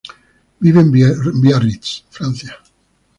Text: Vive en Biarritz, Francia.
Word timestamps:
Vive 0.61 0.79
en 0.81 0.89
Biarritz, 0.89 2.05
Francia. 2.09 2.55